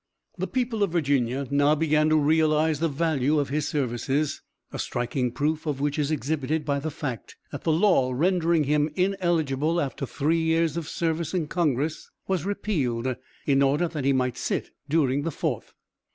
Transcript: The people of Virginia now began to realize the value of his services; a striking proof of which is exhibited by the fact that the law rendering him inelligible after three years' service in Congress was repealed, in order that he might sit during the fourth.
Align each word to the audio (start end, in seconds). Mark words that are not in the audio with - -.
The 0.35 0.47
people 0.47 0.81
of 0.81 0.89
Virginia 0.93 1.45
now 1.51 1.75
began 1.75 2.09
to 2.09 2.17
realize 2.17 2.79
the 2.79 2.87
value 2.89 3.37
of 3.37 3.49
his 3.49 3.67
services; 3.67 4.41
a 4.73 4.79
striking 4.79 5.31
proof 5.31 5.67
of 5.67 5.79
which 5.79 5.99
is 5.99 6.09
exhibited 6.09 6.65
by 6.65 6.79
the 6.79 6.89
fact 6.89 7.37
that 7.51 7.65
the 7.65 7.71
law 7.71 8.11
rendering 8.11 8.63
him 8.63 8.89
inelligible 8.95 9.79
after 9.79 10.07
three 10.07 10.41
years' 10.41 10.73
service 10.87 11.35
in 11.35 11.45
Congress 11.45 12.09
was 12.27 12.45
repealed, 12.47 13.15
in 13.45 13.61
order 13.61 13.87
that 13.87 14.03
he 14.03 14.11
might 14.11 14.39
sit 14.39 14.71
during 14.89 15.21
the 15.21 15.29
fourth. 15.29 15.75